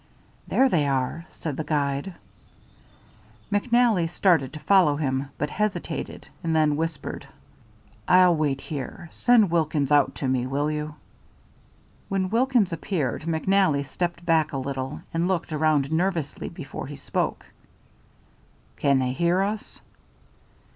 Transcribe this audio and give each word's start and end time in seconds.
"There 0.47 0.67
they 0.67 0.87
are," 0.87 1.25
said 1.29 1.57
the 1.57 1.63
guide. 1.63 2.15
McNally 3.51 4.09
started 4.09 4.51
to 4.53 4.59
follow 4.59 4.95
him, 4.95 5.27
but 5.37 5.51
hesitated 5.51 6.27
and 6.43 6.55
then 6.55 6.75
whispered: 6.75 7.27
"I'll 8.07 8.35
wait 8.35 8.61
here. 8.61 9.09
Send 9.11 9.51
Wilkins 9.51 9.91
out 9.91 10.15
to 10.15 10.27
me, 10.27 10.47
will 10.47 10.71
you?" 10.71 10.95
When 12.09 12.31
Wilkins 12.31 12.73
appeared 12.73 13.25
McNally 13.27 13.85
stepped 13.85 14.25
back 14.25 14.51
a 14.53 14.57
little 14.57 15.01
and 15.13 15.27
looked 15.27 15.53
around 15.53 15.91
nervously 15.91 16.49
before 16.49 16.87
he 16.87 16.95
spoke. 16.95 17.45
"Can 18.77 18.97
they 18.97 19.11
hear 19.11 19.43
us?" 19.43 19.81